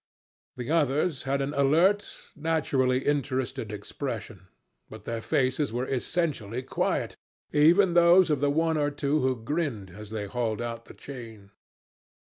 [0.57, 4.47] The others had an alert, naturally interested expression;
[4.89, 7.15] but their faces were essentially quiet,
[7.51, 11.51] even those of the one or two who grinned as they hauled at the chain.